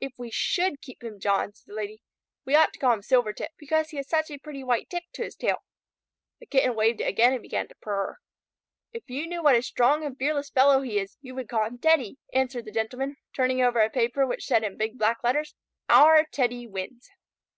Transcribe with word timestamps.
"If 0.00 0.14
we 0.16 0.30
should 0.30 0.80
keep 0.80 1.04
him, 1.04 1.20
John," 1.20 1.52
said 1.52 1.66
the 1.70 1.76
Lady, 1.76 2.00
"we 2.46 2.54
ought 2.54 2.72
to 2.72 2.78
call 2.78 2.94
him 2.94 3.02
Silvertip, 3.02 3.50
because 3.58 3.90
he 3.90 3.98
has 3.98 4.08
such 4.08 4.30
a 4.30 4.38
pretty 4.38 4.64
white 4.64 4.88
tip 4.88 5.02
to 5.12 5.22
his 5.24 5.36
tail." 5.36 5.58
The 6.40 6.46
Kitten 6.46 6.74
waved 6.74 7.02
it 7.02 7.06
again 7.06 7.34
and 7.34 7.42
began 7.42 7.68
to 7.68 7.74
purr. 7.74 8.16
"If 8.94 9.10
you 9.10 9.26
knew 9.26 9.42
what 9.42 9.56
a 9.56 9.62
strong 9.62 10.06
and 10.06 10.16
fearless 10.16 10.48
fellow 10.48 10.80
he 10.80 10.98
is, 10.98 11.18
you 11.20 11.34
would 11.34 11.50
call 11.50 11.66
him 11.66 11.76
Teddy," 11.76 12.16
answered 12.32 12.64
the 12.64 12.72
Gentleman, 12.72 13.16
turning 13.34 13.60
over 13.60 13.80
a 13.80 13.90
paper 13.90 14.26
which 14.26 14.46
said 14.46 14.64
in 14.64 14.78
big 14.78 14.96
black 14.96 15.22
letters, 15.22 15.54
"Our 15.90 16.24
Teddy 16.32 16.66
Wins." 16.66 17.10